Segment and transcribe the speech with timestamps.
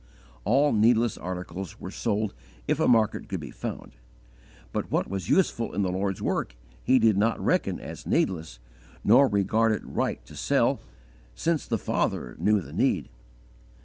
[0.45, 2.33] All needless articles were sold
[2.67, 3.91] if a market could be found.
[4.73, 8.57] But what was useful in the Lord's work he did not reckon as needless,
[9.03, 10.79] nor regard it right to sell,
[11.35, 13.09] since the Father knew the need.